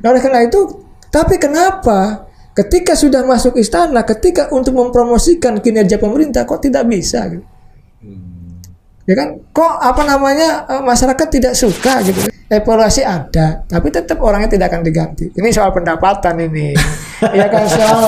Nah, 0.00 0.08
oleh 0.12 0.20
karena 0.20 0.40
itu, 0.42 0.60
tapi 1.08 1.36
kenapa 1.36 2.26
ketika 2.52 2.92
sudah 2.92 3.22
masuk 3.22 3.56
istana, 3.56 4.02
ketika 4.02 4.48
untuk 4.50 4.76
mempromosikan 4.76 5.60
kinerja 5.60 5.96
pemerintah 5.96 6.44
kok 6.44 6.60
tidak 6.60 6.84
bisa 6.86 7.26
gitu? 7.28 7.44
Ya 9.06 9.14
kan? 9.14 9.38
Kok 9.54 9.72
apa 9.78 10.02
namanya 10.02 10.66
eh, 10.66 10.82
masyarakat 10.82 11.28
tidak 11.30 11.54
suka 11.54 12.02
gitu? 12.02 12.26
Evaluasi 12.46 13.02
ada, 13.02 13.62
tapi 13.66 13.90
tetap 13.90 14.18
orangnya 14.22 14.50
tidak 14.50 14.70
akan 14.70 14.82
diganti. 14.82 15.30
Ini 15.34 15.48
soal 15.50 15.70
pendapatan 15.70 16.38
ini. 16.42 16.74
ya 17.38 17.46
kan 17.50 17.66
soal 17.66 18.02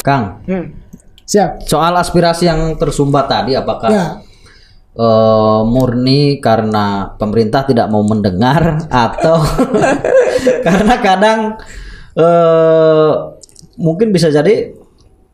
Kang, 0.00 0.38
Hmm. 0.46 0.70
Siap. 1.26 1.66
soal 1.66 1.90
aspirasi 1.98 2.46
yang 2.46 2.78
tersumbat 2.78 3.26
tadi 3.26 3.58
apakah 3.58 3.90
Ya. 3.90 4.06
Eh, 4.96 5.60
murni 5.68 6.40
karena 6.40 7.14
pemerintah 7.20 7.68
tidak 7.68 7.86
mau 7.92 8.02
mendengar 8.02 8.80
atau 9.08 9.38
karena 10.66 10.94
kadang 11.04 11.40
eh, 12.16 13.12
mungkin 13.76 14.08
bisa 14.10 14.32
jadi 14.32 14.72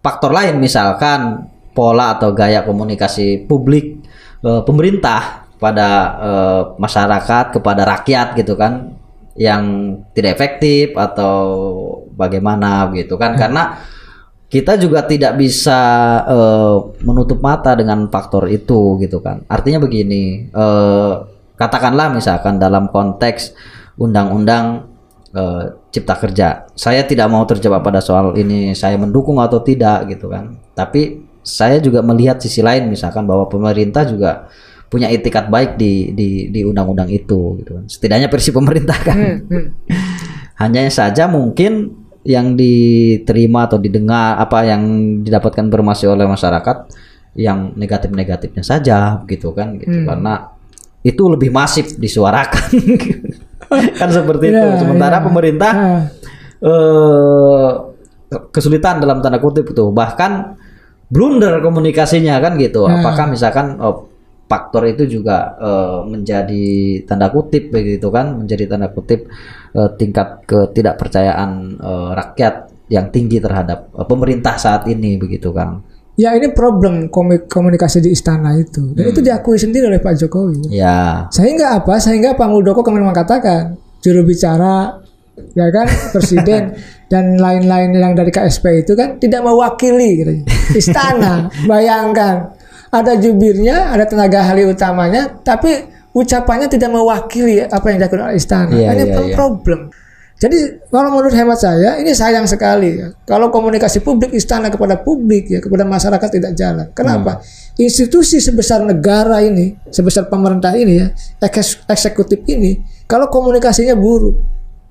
faktor 0.02 0.34
lain 0.34 0.58
misalkan 0.58 1.46
pola 1.72 2.18
atau 2.18 2.34
gaya 2.34 2.66
komunikasi 2.66 3.46
publik 3.46 4.02
eh, 4.44 4.62
pemerintah 4.66 5.46
pada 5.62 5.88
eh, 6.18 6.62
masyarakat 6.76 7.44
kepada 7.54 7.82
rakyat 7.86 8.34
gitu 8.34 8.58
kan 8.58 8.98
yang 9.38 9.96
tidak 10.12 10.36
efektif 10.36 10.92
atau 10.92 11.38
bagaimana 12.12 12.90
gitu 12.92 13.16
kan. 13.16 13.36
Karena 13.36 13.80
kita 14.52 14.76
juga 14.76 15.00
tidak 15.08 15.40
bisa 15.40 15.80
eh, 16.28 16.76
menutup 17.08 17.40
mata 17.40 17.72
dengan 17.72 18.04
faktor 18.12 18.52
itu 18.52 19.00
gitu 19.00 19.24
kan. 19.24 19.40
Artinya 19.48 19.80
begini, 19.80 20.52
eh, 20.52 21.12
katakanlah 21.56 22.12
misalkan 22.12 22.60
dalam 22.60 22.92
konteks 22.92 23.56
undang-undang 23.96 24.92
eh, 25.32 25.72
cipta 25.88 26.20
kerja, 26.20 26.68
saya 26.76 27.00
tidak 27.08 27.32
mau 27.32 27.48
terjebak 27.48 27.80
pada 27.80 28.04
soal 28.04 28.36
ini 28.36 28.76
saya 28.76 29.00
mendukung 29.00 29.40
atau 29.40 29.64
tidak 29.64 30.04
gitu 30.12 30.28
kan. 30.28 30.60
Tapi 30.76 31.24
saya 31.40 31.80
juga 31.80 32.04
melihat 32.04 32.36
sisi 32.36 32.60
lain 32.60 32.92
misalkan 32.92 33.24
bahwa 33.24 33.48
pemerintah 33.48 34.04
juga 34.04 34.52
punya 34.92 35.08
itikat 35.08 35.48
baik 35.48 35.80
di 35.80 36.12
di 36.12 36.52
di 36.52 36.60
undang-undang 36.60 37.08
itu 37.08 37.56
gitu 37.64 37.80
kan. 37.80 37.84
Setidaknya 37.88 38.28
versi 38.28 38.52
pemerintah 38.52 38.98
kan. 39.00 39.16
Hmm. 39.48 39.66
Hanya 40.60 40.92
saja 40.92 41.24
mungkin 41.24 42.01
yang 42.22 42.54
diterima 42.54 43.66
atau 43.66 43.76
didengar 43.76 44.36
apa 44.36 44.62
yang 44.62 44.82
didapatkan 45.20 45.66
informasi 45.66 46.06
oleh 46.06 46.22
masyarakat 46.24 46.76
yang 47.34 47.72
negatif-negatifnya 47.74 48.62
saja 48.62 48.98
gitu 49.24 49.50
kan 49.50 49.74
gitu 49.76 49.90
Hmm. 49.90 50.06
karena 50.06 50.34
itu 51.02 51.22
lebih 51.26 51.50
masif 51.50 51.96
disuarakan 51.96 52.62
kan 53.98 54.08
seperti 54.08 54.52
itu 54.52 54.60
Ya, 54.60 54.78
sementara 54.78 55.18
ya. 55.18 55.24
pemerintah 55.24 55.72
Ah. 55.72 56.02
eh 56.62 57.70
kesulitan 58.48 58.96
dalam 58.96 59.18
tanda 59.18 59.36
kutip 59.36 59.66
itu 59.66 59.90
bahkan 59.90 60.54
blunder 61.08 61.58
komunikasinya 61.58 62.38
kan 62.38 62.54
gitu 62.56 62.86
Ya. 62.86 63.00
apakah 63.00 63.26
misalkan 63.28 63.76
oh, 63.80 64.11
faktor 64.52 64.84
itu 64.84 65.08
juga 65.08 65.56
eh, 65.56 66.00
menjadi 66.04 66.68
tanda 67.08 67.32
kutip 67.32 67.72
begitu 67.72 68.12
kan 68.12 68.36
menjadi 68.36 68.76
tanda 68.76 68.92
kutip 68.92 69.24
eh, 69.72 69.90
tingkat 69.96 70.44
ketidakpercayaan 70.44 71.80
eh, 71.80 72.10
rakyat 72.12 72.54
yang 72.92 73.08
tinggi 73.08 73.40
terhadap 73.40 73.88
eh, 73.96 74.04
pemerintah 74.04 74.60
saat 74.60 74.84
ini 74.92 75.16
begitu 75.16 75.48
kan 75.56 75.80
Ya 76.12 76.36
ini 76.36 76.52
problem 76.52 77.08
komunikasi 77.48 78.04
di 78.04 78.12
istana 78.12 78.52
itu. 78.52 78.92
Dan 78.92 79.16
itu 79.16 79.24
diakui 79.24 79.56
sendiri 79.56 79.88
oleh 79.88 79.96
Pak 79.96 80.20
Jokowi. 80.20 80.68
ya 80.68 81.24
Sehingga 81.32 81.80
apa? 81.80 81.96
Sehingga 81.96 82.36
Pak 82.36 82.52
Muldoko 82.52 82.84
kemarin 82.84 83.08
mengatakan 83.08 83.80
juru 84.04 84.28
bicara 84.28 85.00
ya 85.56 85.66
kan 85.72 85.88
presiden 86.12 86.76
dan 87.12 87.40
lain-lain 87.40 87.96
yang 87.96 88.12
dari 88.12 88.28
KSP 88.28 88.84
itu 88.84 88.92
kan 88.92 89.16
tidak 89.16 89.40
mewakili 89.40 90.20
gitu. 90.20 90.32
istana. 90.84 91.48
Bayangkan 91.64 92.60
ada 92.92 93.16
jubirnya, 93.16 93.88
ada 93.88 94.04
tenaga 94.04 94.44
ahli 94.44 94.68
utamanya, 94.68 95.40
tapi 95.40 95.88
ucapannya 96.12 96.68
tidak 96.68 96.92
mewakili 96.92 97.64
apa 97.64 97.88
yang 97.88 97.96
dilakukan 98.04 98.28
oleh 98.28 98.36
istana. 98.36 98.76
Iya, 98.76 98.88
ini 98.92 99.04
iya, 99.08 99.16
iya. 99.16 99.36
problem. 99.36 99.88
Jadi 100.36 100.90
kalau 100.90 101.14
menurut 101.14 101.30
hemat 101.38 101.54
saya 101.54 102.02
ini 102.02 102.12
sayang 102.12 102.50
sekali 102.50 102.98
ya. 102.98 103.14
Kalau 103.22 103.48
komunikasi 103.48 104.02
publik 104.02 104.34
istana 104.34 104.74
kepada 104.74 104.98
publik 104.98 105.46
ya 105.46 105.62
kepada 105.62 105.86
masyarakat 105.86 106.28
tidak 106.34 106.52
jalan. 106.58 106.86
Kenapa? 106.92 107.38
Institusi 107.78 108.42
sebesar 108.42 108.82
negara 108.82 109.38
ini, 109.38 109.72
sebesar 109.88 110.26
pemerintah 110.26 110.74
ini 110.74 110.98
ya, 110.98 111.08
eksekutif 111.88 112.42
ini, 112.50 112.82
kalau 113.06 113.30
komunikasinya 113.30 113.94
buruk, 113.94 114.34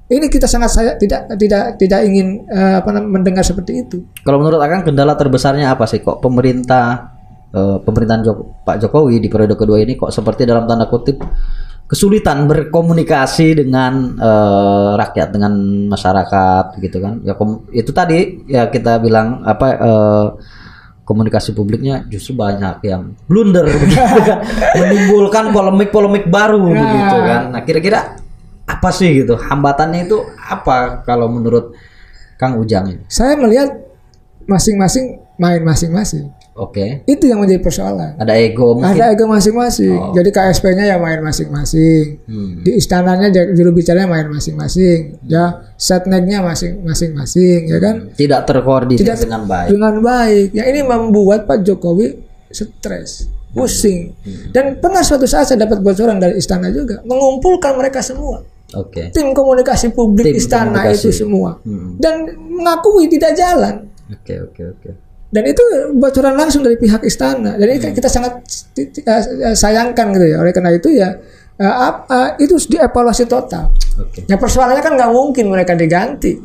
ini 0.07 0.25
kita 0.31 0.47
sangat 0.47 0.72
saya 0.72 0.91
tidak 0.95 1.35
tidak 1.35 1.75
tidak 1.78 2.00
ingin 2.07 2.47
eh, 2.47 2.79
apa 2.79 2.89
mendengar 3.03 3.44
seperti 3.45 3.85
itu. 3.85 4.07
kalau 4.23 4.39
menurut 4.39 4.57
Akang 4.59 4.88
kendala 4.88 5.19
terbesarnya 5.19 5.72
apa 5.72 5.83
sih 5.83 6.00
kok 6.00 6.23
pemerintah 6.23 7.20
eh, 7.51 7.78
pemerintahan 7.84 8.22
Jok- 8.25 8.66
Pak 8.67 8.78
Jokowi 8.88 9.19
di 9.19 9.28
periode 9.28 9.56
kedua 9.59 9.79
ini 9.79 9.95
kok 9.95 10.12
seperti 10.12 10.47
dalam 10.47 10.66
tanda 10.66 10.88
kutip 10.88 11.19
kesulitan 11.88 12.47
berkomunikasi 12.47 13.67
dengan 13.67 14.16
eh, 14.16 14.91
rakyat 14.95 15.28
dengan 15.35 15.53
masyarakat 15.91 16.79
gitu 16.79 16.97
kan. 17.03 17.19
Ya 17.28 17.35
itu 17.75 17.91
tadi 17.91 18.47
ya 18.47 18.72
kita 18.72 19.00
bilang 19.03 19.44
apa 19.44 19.67
eh, 19.75 20.28
komunikasi 21.03 21.51
publiknya 21.51 22.07
justru 22.07 22.39
banyak 22.39 22.79
yang 22.88 23.12
blunder 23.28 23.68
begitu 23.68 24.00
kan 24.31 24.39
menimbulkan 24.79 25.51
polemik-polemik 25.51 26.31
baru 26.31 26.72
begitu 26.72 27.18
kan. 27.28 27.51
Nah 27.51 27.62
kira-kira 27.68 28.16
apa 28.63 28.89
sih 28.95 29.12
gitu? 29.12 29.35
Hambatannya 29.35 30.07
itu 30.07 30.23
apa 30.39 31.03
kalau 31.03 31.28
menurut 31.28 31.75
Kang 32.39 32.56
Ujang 32.57 32.88
ini? 32.88 33.03
Saya 33.12 33.35
melihat 33.35 33.75
masing-masing 34.47 35.19
main 35.35 35.59
masing-masing. 35.62 36.31
Oke 36.61 36.85
Itu 37.03 37.25
yang 37.25 37.41
menjadi 37.41 37.57
persoalan. 37.59 38.16
ada 38.16 38.38
ego 38.38 38.77
mungkin 38.77 38.94
Ada 38.94 39.11
ego 39.11 39.25
masing-masing. 39.25 39.97
Jadi 40.13 40.29
KSP-nya 40.29 40.85
ya 40.85 40.97
main 40.97 41.17
masing-masing. 41.19 42.22
Hmm. 42.23 42.61
Di 42.61 42.77
istananya 42.77 43.27
juru 43.33 43.73
bicaranya 43.73 44.05
main 44.05 44.29
masing-masing. 44.29 45.17
Ya, 45.25 45.66
setnegnya 45.73 46.39
masing- 46.39 46.79
masing-masing 46.79 47.66
ya 47.66 47.77
kan. 47.77 47.95
tidak 48.13 48.45
terkoordinasi 48.45 49.01
Tidak- 49.01 49.19
dengan 49.19 49.41
baik 49.44 49.69
Dengan 49.69 49.95
baik. 50.00 50.47
Yang 50.53 50.67
ini 50.69 50.81
membuat 50.83 51.39
Pak 51.44 51.63
Jokowi 51.63 52.07
stres, 52.47 53.25
pusing. 53.51 54.13
Dan 54.50 54.77
pernah 54.77 55.01
suatu 55.01 55.23
saat 55.23 55.47
saya 55.47 55.59
dapat 55.59 55.79
bocoran 55.79 56.17
dari 56.17 56.35
istana 56.35 56.69
juga 56.69 57.01
mengumpulkan 57.01 57.73
mereka 57.73 58.00
semua. 58.00 58.44
oke 58.71 59.09
Tim 59.09 59.31
komunikasi 59.31 59.91
publik 59.91 60.23
Tim 60.25 60.38
istana 60.38 60.71
komunikasi. 60.85 61.00
itu 61.01 61.11
semua. 61.17 61.59
Hmm. 61.61 61.97
Dan 61.97 62.27
mengakui 62.38 63.07
tidak 63.07 63.33
jalan. 63.33 63.88
oke 64.09 64.33
oke 64.45 64.61
oke 64.69 64.89
Dan 65.31 65.44
itu 65.46 65.64
bocoran 65.94 66.36
langsung 66.36 66.59
dari 66.59 66.75
pihak 66.75 67.02
istana. 67.02 67.56
Jadi 67.56 67.72
kan 67.80 67.92
kita 67.92 68.06
sangat 68.06 68.44
ti- 68.69 68.92
eh, 68.92 69.24
sayangkan 69.53 70.12
gitu 70.12 70.25
ya. 70.28 70.38
Oleh 70.38 70.52
karena 70.52 70.69
itu 70.69 70.92
ya 70.92 71.16
eh, 71.56 71.66
ap- 71.66 72.06
eh, 72.06 72.44
itu 72.44 72.59
dievaluasi 72.59 73.25
total. 73.25 73.72
oke 73.96 74.28
Ya 74.28 74.36
persoalannya 74.36 74.80
kan 74.80 74.94
nggak 74.94 75.09
mungkin 75.09 75.47
mereka 75.47 75.72
diganti. 75.74 76.36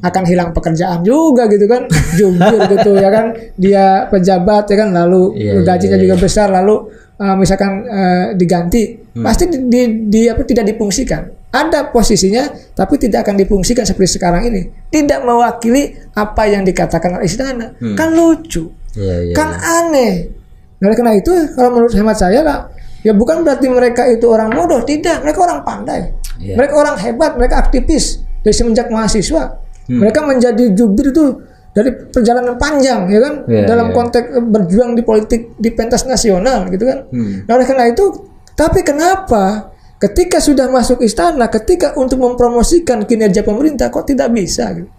Akan 0.00 0.26
hilang 0.26 0.50
pekerjaan 0.50 1.00
juga 1.00 1.46
gitu 1.46 1.64
kan. 1.64 1.86
Jubir 2.18 2.58
gitu 2.68 2.90
ya 2.94 3.08
kan. 3.08 3.26
Dia 3.54 4.06
pejabat 4.06 4.66
ya 4.66 4.76
kan 4.76 4.90
lalu 4.90 5.38
Iya, 5.38 5.52
iya, 5.54 5.62
gajinya 5.62 5.96
iya, 5.96 6.02
juga 6.04 6.14
besar 6.18 6.50
lalu 6.50 6.90
eh, 7.14 7.36
misalkan 7.36 7.72
eh, 7.84 8.26
diganti 8.34 8.82
Hmm. 9.14 9.22
pasti 9.22 9.46
di, 9.46 9.58
di, 9.70 9.80
di- 10.10 10.26
apa 10.26 10.42
tidak 10.42 10.74
difungsikan. 10.74 11.22
Ada 11.54 11.94
posisinya 11.94 12.50
tapi 12.74 12.98
tidak 12.98 13.22
akan 13.22 13.38
difungsikan 13.38 13.86
seperti 13.86 14.18
sekarang 14.18 14.50
ini. 14.50 14.66
Tidak 14.90 15.22
mewakili 15.22 15.94
apa 16.18 16.50
yang 16.50 16.66
dikatakan 16.66 17.14
oleh 17.14 17.30
istana. 17.30 17.78
Hmm. 17.78 17.94
Kan 17.94 18.10
lucu. 18.10 18.66
iya 18.98 19.30
iya 19.30 19.34
kan 19.38 19.54
aneh. 19.54 20.34
Nah, 20.82 20.90
oleh 20.90 20.96
karena 20.98 21.14
itu 21.14 21.30
kalau 21.54 21.78
menurut 21.78 21.94
hemat 21.94 22.18
saya 22.18 22.42
lah 22.42 22.58
ya 23.06 23.14
bukan 23.14 23.46
berarti 23.46 23.70
mereka 23.70 24.02
itu 24.10 24.26
orang 24.26 24.50
bodoh, 24.50 24.82
tidak. 24.82 25.22
Mereka 25.22 25.38
orang 25.46 25.62
pandai. 25.62 26.10
Iya. 26.42 26.58
Mereka 26.58 26.74
orang 26.74 26.96
hebat, 26.98 27.38
mereka 27.38 27.62
aktivis 27.62 28.18
dari 28.42 28.50
semenjak 28.50 28.90
mahasiswa. 28.90 29.62
Hmm. 29.86 30.02
Mereka 30.02 30.26
menjadi 30.26 30.74
jubir 30.74 31.14
itu 31.14 31.38
dari 31.74 31.90
perjalanan 31.90 32.54
panjang 32.54 33.10
ya 33.10 33.18
kan 33.18 33.34
Iya, 33.50 33.66
dalam 33.66 33.90
iya. 33.90 33.94
konteks 33.98 34.26
eh, 34.30 34.44
berjuang 34.46 34.94
di 34.94 35.02
politik 35.02 35.58
di 35.58 35.74
pentas 35.74 36.06
nasional 36.06 36.70
gitu 36.70 36.86
kan. 36.86 37.10
Hmm. 37.10 37.42
Nah, 37.50 37.52
oleh 37.58 37.66
karena 37.66 37.90
itu 37.90 38.04
tapi 38.54 38.86
kenapa 38.86 39.74
ketika 39.98 40.38
sudah 40.38 40.70
masuk 40.70 41.02
istana 41.02 41.50
ketika 41.50 41.98
untuk 41.98 42.22
mempromosikan 42.22 43.02
kinerja 43.02 43.42
pemerintah 43.42 43.90
kok 43.90 44.06
tidak 44.06 44.30
bisa 44.30 44.70
gitu. 44.78 44.90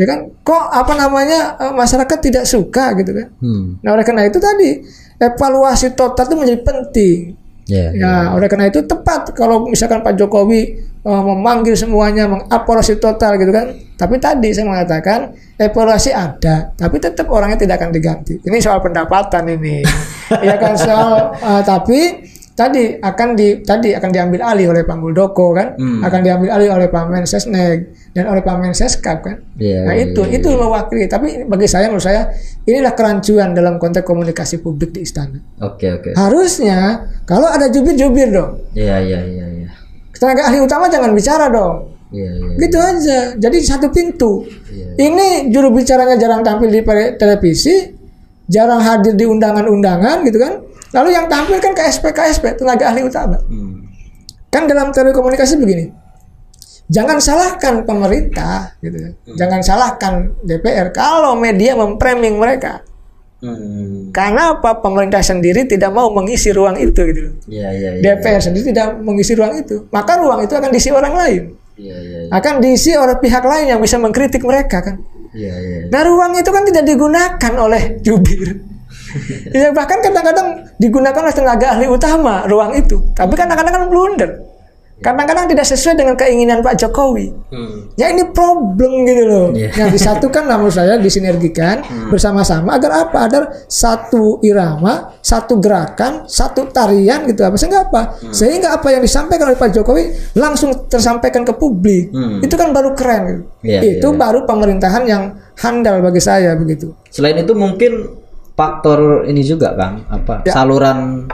Ya 0.00 0.08
kan? 0.08 0.32
Kok 0.40 0.64
apa 0.72 0.92
namanya 0.96 1.60
eh, 1.60 1.72
masyarakat 1.76 2.18
tidak 2.24 2.44
suka 2.48 2.96
gitu 2.96 3.12
kan? 3.12 3.28
hmm. 3.44 3.84
Nah 3.84 3.90
oleh 3.92 4.04
karena 4.08 4.24
itu 4.24 4.40
tadi 4.40 4.80
evaluasi 5.20 5.92
total 5.92 6.24
itu 6.24 6.36
menjadi 6.40 6.60
penting. 6.64 7.36
Ya. 7.70 7.94
Ya, 7.94 8.14
oleh 8.34 8.50
karena 8.50 8.66
itu 8.66 8.82
tepat 8.82 9.30
kalau 9.30 9.70
misalkan 9.70 10.02
Pak 10.02 10.18
Jokowi 10.18 10.60
eh, 11.06 11.22
memanggil 11.22 11.78
semuanya 11.78 12.26
mengevaluasi 12.26 12.98
total 12.98 13.38
gitu 13.38 13.54
kan. 13.54 13.70
Tapi 13.94 14.16
tadi 14.18 14.50
saya 14.50 14.66
mengatakan 14.66 15.36
evaluasi 15.54 16.10
ada, 16.10 16.72
tapi 16.74 16.98
tetap 16.98 17.30
orangnya 17.30 17.62
tidak 17.62 17.78
akan 17.78 17.94
diganti. 17.94 18.42
Ini 18.42 18.58
soal 18.58 18.82
pendapatan 18.82 19.44
ini. 19.54 19.86
ya 20.46 20.58
kan 20.58 20.74
soal 20.74 21.36
eh, 21.38 21.62
tapi 21.62 22.00
tadi 22.60 23.00
akan 23.00 23.28
di 23.32 23.64
tadi 23.64 23.96
akan 23.96 24.10
diambil 24.12 24.44
alih 24.44 24.68
oleh 24.68 24.84
Pak 24.84 24.96
Muldoko 25.00 25.56
kan, 25.56 25.72
Hmm. 25.80 26.04
akan 26.04 26.20
diambil 26.20 26.52
alih 26.52 26.68
oleh 26.68 26.92
Pak 26.92 27.08
Mensesnek 27.08 27.76
dan 28.12 28.28
oleh 28.28 28.44
Pak 28.44 28.56
Menseskap 28.60 29.24
kan. 29.24 29.40
Iya, 29.56 29.88
nah 29.88 29.96
iya, 29.96 30.12
itu 30.12 30.20
itu 30.28 30.48
mewakili. 30.52 31.08
Tapi 31.08 31.48
bagi 31.48 31.64
saya 31.64 31.88
menurut 31.88 32.04
saya 32.04 32.28
inilah 32.68 32.92
kerancuan 32.92 33.56
dalam 33.56 33.80
konteks 33.80 34.04
komunikasi 34.04 34.60
publik 34.60 34.92
di 34.92 35.08
istana. 35.08 35.40
Oke 35.64 35.88
oke. 35.88 36.12
Harusnya 36.12 37.08
kalau 37.24 37.48
ada 37.48 37.72
jubir-jubir 37.72 38.28
dong. 38.28 38.60
Iya 38.76 39.00
iya 39.00 39.20
iya 39.24 39.46
iya. 39.64 39.70
Tenaga 40.12 40.52
ahli 40.52 40.60
utama 40.60 40.92
jangan 40.92 41.16
bicara 41.16 41.48
dong. 41.48 41.96
Iya 42.12 42.28
iya. 42.28 42.54
Gitu 42.60 42.76
aja. 42.76 43.18
Jadi 43.40 43.56
satu 43.64 43.88
pintu. 43.88 44.44
Iya. 44.68 45.00
Ini 45.00 45.48
juru 45.48 45.72
bicaranya 45.72 46.20
jarang 46.20 46.44
tampil 46.44 46.68
di 46.68 46.84
televisi, 47.16 47.88
jarang 48.50 48.82
hadir 48.82 49.14
di 49.14 49.24
undangan-undangan 49.30 50.26
gitu 50.26 50.38
kan. 50.42 50.52
Lalu 50.90 51.14
yang 51.14 51.30
tampil 51.30 51.62
kan 51.62 51.70
KSP 51.70 52.10
KSP 52.10 52.58
tenaga 52.58 52.90
ahli 52.90 53.06
utama. 53.06 53.38
Hmm. 53.46 53.86
Kan 54.50 54.66
dalam 54.66 54.90
teori 54.90 55.14
komunikasi 55.14 55.54
begini. 55.54 55.86
Jangan 56.90 57.22
salahkan 57.22 57.86
pemerintah 57.86 58.74
gitu 58.82 58.98
ya. 58.98 59.10
Jangan 59.38 59.62
salahkan 59.62 60.42
DPR 60.42 60.90
kalau 60.90 61.38
media 61.38 61.78
memframing 61.78 62.34
mereka. 62.34 62.82
Hmm. 63.38 64.10
Karena 64.10 64.58
apa? 64.58 64.82
Pemerintah 64.82 65.22
sendiri 65.22 65.64
tidak 65.70 65.94
mau 65.94 66.10
mengisi 66.10 66.50
ruang 66.50 66.74
itu 66.76 67.00
gitu. 67.06 67.30
loh. 67.30 67.34
Iya 67.46 67.68
iya 67.72 67.90
iya. 67.96 68.02
DPR 68.18 68.42
sendiri 68.42 68.74
tidak 68.74 68.98
mengisi 68.98 69.38
ruang 69.38 69.54
itu. 69.62 69.86
Maka 69.94 70.18
ruang 70.18 70.42
itu 70.42 70.52
akan 70.58 70.68
diisi 70.74 70.90
orang 70.90 71.14
lain. 71.14 71.42
Iya 71.78 71.96
iya 72.02 72.18
iya. 72.26 72.30
Akan 72.34 72.58
diisi 72.58 72.92
oleh 72.98 73.16
pihak 73.22 73.46
lain 73.46 73.70
yang 73.70 73.80
bisa 73.80 73.96
mengkritik 73.96 74.42
mereka 74.42 74.82
kan. 74.82 74.98
Iya 75.30 75.54
iya. 75.62 75.78
Nah 75.90 76.02
ruang 76.02 76.34
itu 76.34 76.50
kan 76.50 76.66
tidak 76.66 76.84
digunakan 76.86 77.52
oleh 77.58 78.02
jubir. 78.02 78.66
ya 79.58 79.70
bahkan 79.70 80.02
kadang-kadang 80.02 80.70
digunakan 80.78 81.20
oleh 81.22 81.34
tenaga 81.34 81.66
ahli 81.78 81.86
utama 81.86 82.46
ruang 82.46 82.74
itu. 82.74 83.10
Tapi 83.14 83.34
kan 83.38 83.46
kadang-kadang 83.50 83.90
blunder. 83.90 84.30
Kadang-kadang 85.00 85.48
tidak 85.48 85.64
sesuai 85.64 85.94
dengan 85.96 86.14
keinginan 86.14 86.60
Pak 86.60 86.76
Jokowi. 86.76 87.32
Hmm. 87.48 87.88
Ya 87.96 88.12
ini 88.12 88.28
problem 88.36 89.08
gitu 89.08 89.24
loh. 89.24 89.46
Iya. 89.56 89.72
Yang 89.72 89.88
disatukan 89.96 90.44
namun 90.44 90.68
saya 90.68 91.00
disinergikan 91.00 91.80
bersama-sama 92.12 92.76
agar 92.76 93.08
apa? 93.08 93.18
Agar 93.24 93.42
satu 93.64 94.44
irama, 94.44 95.16
satu 95.24 95.56
gerakan, 95.56 96.28
satu 96.28 96.68
tarian 96.68 97.24
gitu 97.24 97.40
apa 97.48 97.56
sehingga 97.56 97.88
apa? 97.88 98.20
Sehingga 98.28 98.76
apa 98.76 98.92
yang 98.92 99.00
disampaikan 99.00 99.48
oleh 99.48 99.56
Pak 99.56 99.72
Jokowi 99.72 100.36
langsung 100.36 100.86
tersampaikan 100.86 101.48
ke 101.48 101.56
publik. 101.56 102.12
Hmm. 102.12 102.44
Itu 102.44 102.60
kan 102.60 102.76
baru 102.76 102.92
keren 102.92 103.22
gitu. 103.24 103.42
Iya, 103.64 103.80
Itu 104.00 104.08
iya. 104.12 104.18
baru 104.20 104.44
pemerintahan 104.44 105.04
yang 105.08 105.32
handal 105.60 106.04
bagi 106.04 106.20
saya 106.20 106.52
begitu. 106.56 106.92
Selain 107.08 107.40
itu 107.40 107.56
mungkin 107.56 108.20
faktor 108.52 109.24
ini 109.24 109.40
juga 109.40 109.72
Kang, 109.72 110.04
apa 110.12 110.44
Ya. 110.44 110.52
saluran 110.52 111.24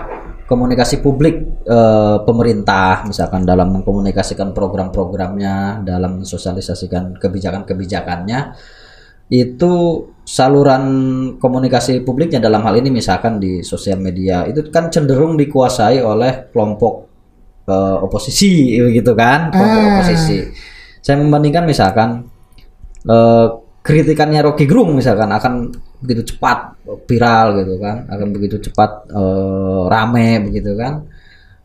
komunikasi 0.47 1.03
publik 1.03 1.67
eh, 1.67 2.19
pemerintah 2.23 3.03
misalkan 3.05 3.43
dalam 3.43 3.75
mengkomunikasikan 3.75 4.55
program-programnya, 4.55 5.83
dalam 5.83 6.23
mensosialisasikan 6.23 7.19
kebijakan-kebijakannya 7.19 8.55
itu 9.27 9.75
saluran 10.23 10.85
komunikasi 11.43 12.07
publiknya 12.07 12.39
dalam 12.39 12.63
hal 12.63 12.79
ini 12.79 12.95
misalkan 12.95 13.43
di 13.43 13.67
sosial 13.67 13.99
media 13.99 14.47
itu 14.47 14.71
kan 14.71 14.87
cenderung 14.87 15.35
dikuasai 15.35 15.99
oleh 15.99 16.55
kelompok 16.55 16.95
eh, 17.67 17.97
oposisi 18.07 18.79
gitu 18.95 19.13
kan, 19.19 19.51
kelompok 19.51 19.83
Ah. 19.83 19.91
oposisi. 19.99 20.39
Saya 21.03 21.19
membandingkan 21.19 21.67
misalkan 21.67 22.23
eh, 23.03 23.47
kritikannya 23.83 24.43
Rocky 24.47 24.67
Gerung 24.67 24.95
misalkan 24.95 25.31
akan 25.31 25.55
begitu 26.03 26.35
cepat 26.35 26.77
viral 27.09 27.47
gitu 27.63 27.81
kan 27.81 28.05
akan 28.11 28.29
begitu 28.35 28.57
cepat 28.61 29.09
eh, 29.11 29.83
rame 29.89 30.29
begitu 30.51 30.73
kan. 30.77 31.05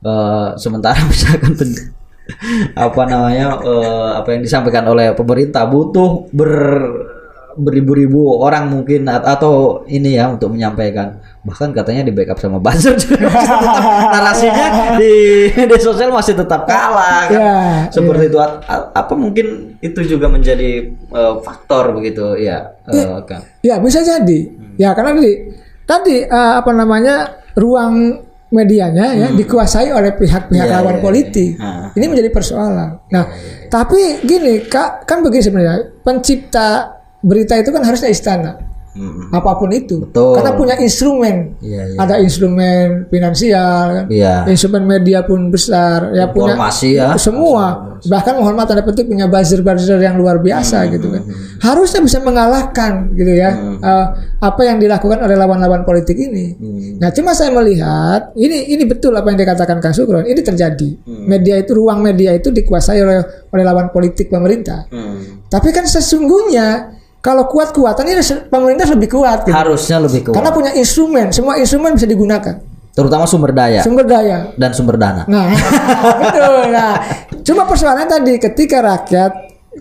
Eh, 0.01 0.47
sementara 0.57 0.97
misalkan 1.11 1.53
apa 2.77 3.01
namanya 3.05 3.59
eh, 3.59 4.09
apa 4.17 4.27
yang 4.33 4.41
disampaikan 4.41 4.87
oleh 4.87 5.13
pemerintah 5.13 5.67
butuh 5.67 6.31
ber 6.31 6.53
beribu-ribu 7.53 8.39
orang 8.39 8.67
mungkin 8.67 9.07
atau 9.07 9.83
ini 9.85 10.15
ya 10.15 10.29
untuk 10.29 10.51
menyampaikan 10.51 11.19
bahkan 11.41 11.71
katanya 11.71 12.05
di 12.05 12.13
backup 12.13 12.37
sama 12.37 12.57
buzzer 12.57 12.93
narasinya 14.13 14.67
di 15.01 15.13
di 15.49 15.77
sosial 15.77 16.11
masih 16.11 16.35
tetap 16.35 16.63
kalah 16.65 17.27
kan 17.27 17.39
Ya, 17.41 17.57
seperti 17.89 18.29
itu 18.29 18.37
A- 18.37 18.61
a- 18.61 18.87
apa 18.93 19.13
mungkin 19.15 19.75
itu 19.79 19.99
juga 20.05 20.27
menjadi 20.27 20.87
eh, 20.93 21.33
faktor 21.41 21.91
begitu 21.93 22.37
ya 22.37 22.77
eh, 22.87 23.19
Kang? 23.25 23.41
Ya 23.61 23.77
bisa 23.77 23.99
jadi. 23.99 24.39
Ya 24.77 24.93
karena 24.93 25.17
tadi 25.17 25.33
tadi 25.83 26.15
eh, 26.23 26.53
apa 26.55 26.71
namanya 26.71 27.25
ruang 27.57 28.21
medianya 28.51 29.15
ya 29.15 29.27
dikuasai 29.31 29.89
oleh 29.89 30.11
pihak-pihak 30.13 30.67
Iya, 30.67 30.75
lawan 30.77 30.99
iya, 30.99 31.03
politik. 31.03 31.51
iya. 31.55 31.63
Ah. 31.87 31.87
Ini 31.95 32.05
menjadi 32.05 32.29
persoalan. 32.29 32.99
Nah, 33.07 33.25
tapi 33.67 34.19
gini 34.21 34.59
kak 34.61 35.07
kan 35.07 35.23
begini 35.23 35.39
sebenarnya 35.39 36.03
pencipta 36.03 36.99
berita 37.21 37.57
itu 37.57 37.69
kan 37.69 37.81
harusnya 37.81 38.09
istana. 38.09 38.53
Mm-mm. 38.91 39.31
Apa 39.31 39.55
pun 39.55 39.71
itu, 39.71 40.03
Betul. 40.03 40.35
karena 40.35 40.51
punya 40.51 40.75
instrumen, 40.75 41.55
Iya, 41.63 41.95
iya. 41.95 41.95
ada 41.95 42.19
instrumen 42.19 43.07
finansial, 43.07 43.83
kan? 43.87 44.05
Iya. 44.11 44.43
instrumen 44.51 44.83
media 44.83 45.23
pun 45.23 45.47
besar, 45.47 46.11
ya 46.11 46.27
punya 46.27 46.59
Informasi 46.59 46.99
ya. 46.99 47.15
semua 47.15 47.87
bahkan 48.03 48.35
Muhammad 48.35 48.67
tanda 48.67 48.83
petik 48.83 49.07
punya 49.07 49.31
buzzer-buzzer 49.31 49.95
yang 49.95 50.17
luar 50.17 50.41
biasa 50.41 50.89
gitu 50.89 51.07
kan 51.07 51.21
harusnya 51.61 52.01
bisa 52.01 52.17
mengalahkan 52.19 53.13
gitu 53.13 53.29
ya 53.29 53.53
eh, 53.77 54.05
apa 54.41 54.61
yang 54.65 54.81
dilakukan 54.81 55.21
oleh 55.21 55.37
lawan-lawan 55.37 55.85
politik 55.85 56.17
ini 56.17 56.57
nah 56.97 57.13
cuma 57.13 57.31
saya 57.31 57.53
melihat 57.53 58.33
ini 58.33 58.73
ini 58.73 58.89
betul 58.89 59.13
apa 59.13 59.29
yang 59.29 59.37
dikatakan 59.37 59.77
Kang 59.77 59.93
Sukron 59.93 60.25
ini 60.25 60.41
terjadi 60.41 60.89
media 61.29 61.61
itu 61.61 61.77
ruang 61.77 62.01
media 62.01 62.33
itu 62.33 62.49
dikuasai 62.49 62.97
oleh 62.99 63.21
oleh 63.47 63.63
lawan 63.63 63.93
politik 63.93 64.27
pemerintah 64.27 64.89
Hmm. 64.89 65.45
tapi 65.45 65.69
kan 65.69 65.85
sesungguhnya 65.85 66.97
kalau 67.21 67.45
kuat-kuatan 67.45 68.05
ini 68.09 68.21
pemerintah 68.49 68.89
lebih 68.89 69.13
kuat 69.13 69.45
gitu. 69.45 69.53
harusnya 69.53 70.01
lebih 70.01 70.29
kuat. 70.29 70.35
Karena 70.41 70.49
punya 70.49 70.71
instrumen 70.73 71.29
semua 71.29 71.61
instrumen 71.61 71.93
bisa 71.93 72.09
digunakan. 72.09 72.57
Terutama 72.91 73.23
sumber 73.23 73.55
daya. 73.55 73.79
Sumber 73.85 74.03
daya. 74.03 74.51
Dan 74.59 74.75
sumber 74.75 74.99
dana. 74.99 75.23
Nah, 75.23 75.47
betul. 76.27 76.75
Nah, 76.75 76.91
cuma 77.39 77.63
persoalannya 77.63 78.07
tadi 78.09 78.33
ketika 78.35 78.83
rakyat 78.83 79.31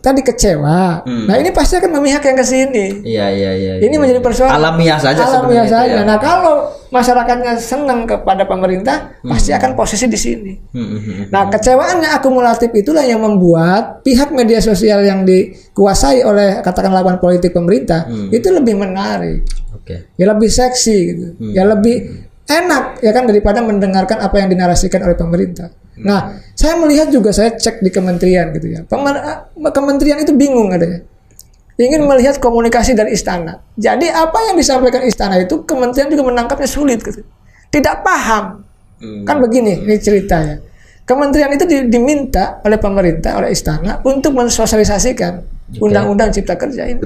tadi 0.01 0.21
kecewa. 0.25 1.05
Nah, 1.05 1.37
ini 1.37 1.53
pasti 1.53 1.77
akan 1.77 2.01
memihak 2.01 2.25
yang 2.25 2.37
ke 2.37 2.45
sini. 2.45 3.05
iya 3.05 3.29
iya 3.31 3.53
iya 3.55 3.73
Ini 3.81 3.93
iya. 3.93 4.01
menjadi 4.01 4.21
persoalan 4.25 4.57
alamiah 4.57 4.99
saja 4.99 5.23
alamiah 5.29 5.69
saja. 5.69 6.01
ya. 6.01 6.03
Nah, 6.03 6.17
kalau 6.17 6.73
masyarakatnya 6.91 7.55
senang 7.61 8.09
kepada 8.09 8.49
pemerintah, 8.49 9.15
pasti 9.23 9.55
akan 9.55 9.79
posisi 9.79 10.11
di 10.11 10.19
sini. 10.19 10.53
Hmm, 10.75 10.83
hmm, 10.83 11.01
hmm. 11.01 11.25
Nah, 11.31 11.47
kecewaannya 11.53 12.09
akumulatif 12.17 12.75
itulah 12.75 13.07
yang 13.07 13.23
membuat 13.23 14.03
pihak 14.03 14.35
media 14.35 14.59
sosial 14.59 15.05
yang 15.07 15.23
dikuasai 15.23 16.25
oleh 16.27 16.59
katakan 16.65 16.91
lawan 16.91 17.21
politik 17.23 17.55
pemerintah 17.55 18.09
itu 18.33 18.49
lebih 18.51 18.75
menarik, 18.81 19.45
oke 19.71 20.17
ya 20.17 20.25
lebih 20.27 20.51
seksi 20.51 20.97
gitu, 21.13 21.27
ya 21.53 21.63
lebih 21.69 22.27
enak 22.51 22.99
ya 22.99 23.15
kan 23.15 23.31
daripada 23.31 23.63
mendengarkan 23.63 24.19
apa 24.19 24.43
yang 24.43 24.49
dinarasikan 24.51 25.07
oleh 25.07 25.15
pemerintah. 25.15 25.71
Nah, 26.05 26.21
saya 26.57 26.75
melihat 26.77 27.09
juga 27.13 27.33
saya 27.33 27.53
cek 27.55 27.85
di 27.85 27.91
kementerian 27.93 28.53
gitu 28.57 28.67
ya. 28.69 28.81
Eh, 28.85 29.73
kementerian 29.73 30.19
itu 30.21 30.33
bingung 30.37 30.73
adanya. 30.73 31.05
Ingin 31.81 32.05
melihat 32.05 32.37
komunikasi 32.37 32.93
dari 32.93 33.17
istana. 33.17 33.65
Jadi 33.81 34.13
apa 34.13 34.53
yang 34.53 34.57
disampaikan 34.61 35.01
istana 35.01 35.41
itu 35.41 35.65
kementerian 35.65 36.13
juga 36.13 36.29
menangkapnya 36.29 36.69
sulit 36.69 37.01
gitu. 37.01 37.25
Tidak 37.73 38.05
paham. 38.05 38.61
Hmm. 39.01 39.25
Kan 39.25 39.41
begini, 39.41 39.89
ini 39.89 39.97
ceritanya. 39.97 40.61
Kementerian 41.09 41.51
itu 41.57 41.65
di- 41.65 41.89
diminta 41.89 42.61
oleh 42.63 42.77
pemerintah, 42.77 43.41
oleh 43.41 43.51
istana 43.51 44.05
untuk 44.05 44.37
mensosialisasikan 44.37 45.41
undang-undang 45.81 46.29
cipta 46.31 46.55
kerja 46.61 46.85
ini. 46.85 47.01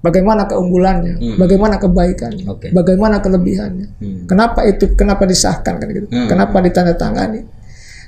Bagaimana 0.00 0.48
keunggulannya, 0.48 1.36
bagaimana 1.36 1.76
kebaikannya, 1.76 2.48
Oke. 2.48 2.72
bagaimana 2.72 3.20
kelebihannya. 3.20 3.86
Hmm. 4.00 4.24
Kenapa 4.24 4.64
itu 4.64 4.96
kenapa 4.96 5.28
disahkan 5.28 5.76
kan 5.76 5.88
gitu. 5.92 6.08
Hmm. 6.08 6.24
Kenapa 6.24 6.56
ditandatangani. 6.64 7.59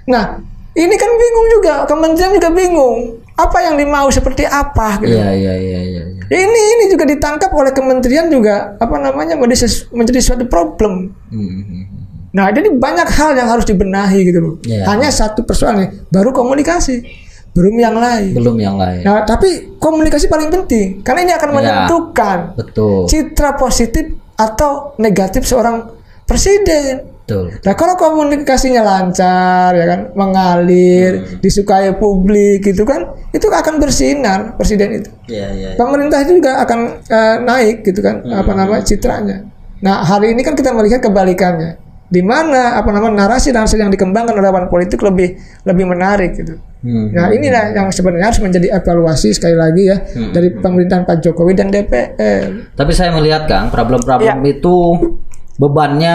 Nah, 0.09 0.39
ini 0.73 0.95
kan 0.97 1.11
bingung 1.11 1.47
juga, 1.53 1.75
kementerian 1.85 2.33
juga 2.33 2.51
bingung. 2.51 3.21
Apa 3.33 3.65
yang 3.65 3.81
dimau 3.81 4.13
seperti 4.13 4.45
apa 4.45 5.01
gitu. 5.01 5.09
iya 5.17 5.33
iya 5.33 5.55
iya 5.57 5.81
iya 5.83 6.03
iya. 6.05 6.23
Ini 6.29 6.61
ini 6.77 6.85
juga 6.93 7.09
ditangkap 7.09 7.49
oleh 7.51 7.73
kementerian 7.73 8.29
juga 8.29 8.77
apa 8.77 9.01
namanya 9.01 9.41
menjadi 9.41 9.89
menjadi 9.91 10.21
suatu 10.21 10.45
problem. 10.47 11.17
Hmm, 11.33 11.41
hmm, 11.41 11.65
hmm. 11.65 11.85
Nah, 12.33 12.53
jadi 12.53 12.69
banyak 12.73 13.09
hal 13.09 13.33
yang 13.37 13.49
harus 13.49 13.65
dibenahi 13.65 14.29
gitu 14.29 14.39
loh. 14.41 14.55
Iya. 14.65 14.85
Hanya 14.85 15.09
satu 15.09 15.45
persoalan 15.45 15.81
nih, 15.81 15.91
baru 16.13 16.33
komunikasi, 16.33 17.05
belum 17.53 17.77
yang 17.77 17.97
lain. 17.97 18.33
belum 18.33 18.57
yang 18.57 18.77
lain 18.81 19.05
Nah, 19.05 19.29
tapi 19.29 19.77
komunikasi 19.77 20.29
paling 20.29 20.49
penting 20.49 21.05
karena 21.05 21.21
ini 21.25 21.33
akan 21.37 21.49
Iya. 21.49 21.57
menentukan 21.57 22.39
betul 22.57 23.05
citra 23.09 23.57
positif 23.57 24.09
atau 24.37 24.97
negatif 24.97 25.45
seorang 25.45 25.89
presiden. 26.25 27.05
Betul. 27.33 27.45
Nah 27.59 27.75
kalau 27.75 27.95
komunikasinya 27.97 28.83
lancar 28.83 29.73
ya 29.73 29.87
kan 29.87 30.01
mengalir 30.13 31.13
Hmm. 31.15 31.41
disukai 31.41 31.89
publik 31.95 32.61
gitu 32.63 32.85
kan 32.85 33.01
itu 33.31 33.47
akan 33.47 33.75
bersinar 33.79 34.55
presiden 34.55 34.93
itu 34.95 35.11
Iya, 35.27 35.47
iya. 35.51 35.69
pemerintah 35.75 36.21
itu 36.21 36.37
juga 36.37 36.61
akan 36.61 36.79
eh, 37.03 37.37
naik 37.41 37.77
gitu 37.83 38.01
kan 38.01 38.21
Hmm. 38.21 38.37
apa 38.37 38.53
namanya 38.53 38.83
citranya 38.83 39.49
nah 39.79 40.01
hari 40.01 40.31
ini 40.31 40.41
kan 40.41 40.53
kita 40.53 40.71
melihat 40.71 41.01
kebalikannya 41.01 41.81
di 42.07 42.21
mana 42.21 42.77
apa 42.77 42.93
namanya 42.93 43.25
narasi 43.25 43.51
narasi 43.51 43.75
yang 43.75 43.89
dikembangkan 43.89 44.33
oleh 44.33 44.45
lawan 44.45 44.69
politik 44.69 45.01
lebih 45.01 45.35
lebih 45.63 45.85
menarik 45.87 46.35
gitu 46.35 46.61
Hmm. 46.79 47.09
nah 47.09 47.31
inilah 47.31 47.73
yang 47.73 47.89
sebenarnya 47.89 48.29
harus 48.29 48.41
menjadi 48.41 48.75
evaluasi 48.75 49.31
sekali 49.31 49.55
lagi 49.55 49.83
ya 49.87 49.97
Hmm. 49.97 50.31
dari 50.31 50.51
pemerintahan 50.53 51.03
Pak 51.03 51.17
Jokowi 51.21 51.55
dan 51.55 51.71
DPR 51.71 52.75
Tapi 52.75 52.91
saya 52.91 53.11
melihat 53.11 53.47
Kang, 53.47 53.71
problem-problem 53.71 54.39
Iya. 54.39 54.53
itu 54.53 54.77
bebannya 55.55 56.15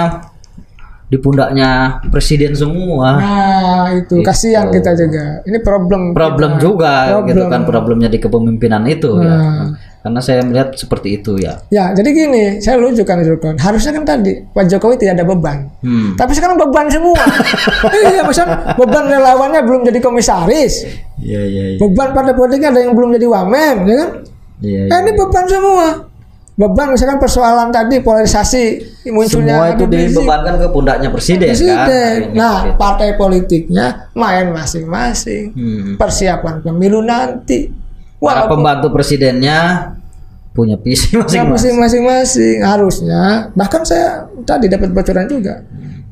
di 1.07 1.17
pundaknya 1.23 2.03
presiden 2.11 2.51
semua. 2.51 3.15
nah 3.15 3.87
itu 3.95 4.19
kasihan 4.19 4.67
kita 4.67 4.91
juga 4.91 5.39
ini 5.47 5.63
problem 5.63 6.11
Problem 6.11 6.59
juga 6.59 7.23
gitu 7.23 7.47
Problem. 7.47 7.51
kan 7.51 7.61
problemnya 7.63 8.09
di 8.11 8.19
kepemimpinan 8.19 8.83
itu 8.91 9.15
ya. 9.23 9.37
Nah. 9.39 9.67
Karena 10.07 10.23
saya 10.23 10.39
melihat 10.39 10.71
seperti 10.71 11.19
itu 11.19 11.35
ya. 11.35 11.59
Ya, 11.67 11.91
jadi 11.91 12.15
gini, 12.15 12.43
saya 12.63 12.79
lucu 12.79 13.03
kan 13.03 13.19
Zulkon. 13.27 13.59
Harusnya 13.59 13.91
kan 13.91 14.07
tadi 14.07 14.39
Pak 14.39 14.71
Jokowi 14.71 14.95
tidak 14.95 15.19
ada 15.19 15.27
beban. 15.27 15.67
Hmm. 15.83 16.15
Tapi 16.15 16.31
sekarang 16.31 16.55
beban 16.55 16.87
semua. 16.87 17.19
iya, 18.07 18.23
misal 18.23 18.47
beban 18.79 19.03
relawannya 19.03 19.67
belum 19.67 19.83
jadi 19.83 19.99
komisaris. 19.99 20.87
Iya 21.19 21.41
iya 21.43 21.63
iya. 21.75 21.77
Beban 21.83 22.15
pada 22.15 22.31
politiknya 22.31 22.71
ada 22.71 22.79
yang 22.87 22.95
belum 22.95 23.19
jadi 23.19 23.27
wamen, 23.27 23.75
ya 23.83 23.95
kan? 23.99 24.09
Iya. 24.63 24.81
Eh, 24.87 24.99
ini 25.03 25.11
beban 25.11 25.45
semua. 25.51 25.87
Beban 26.57 26.89
misalkan 26.89 27.21
persoalan 27.21 27.69
tadi 27.69 28.01
polarisasi 28.01 28.63
munculnya 29.13 29.61
Semua 29.61 29.73
itu 29.77 29.85
dibebankan 29.85 30.57
ke 30.57 30.67
pundaknya 30.73 31.09
presiden, 31.13 31.45
kan. 31.45 31.53
presiden. 31.53 32.15
Ini 32.17 32.33
Nah, 32.33 32.57
presiden. 32.57 32.77
partai 32.81 33.09
politiknya 33.13 33.85
main 34.11 34.49
masing-masing. 34.49 35.43
Hmm. 35.53 35.89
Persiapan 35.95 36.65
pemilu 36.65 37.05
nanti. 37.05 37.69
Para 38.17 38.49
Wah, 38.49 38.49
pembantu 38.49 38.89
presidennya 38.89 39.93
punya 40.49 40.73
visi 40.81 41.13
masing-masing. 41.13 41.77
masing-masing 41.77 42.65
harusnya 42.65 43.53
bahkan 43.53 43.85
saya 43.85 44.25
tadi 44.41 44.65
dapat 44.65 44.89
bocoran 44.89 45.29
juga 45.29 45.61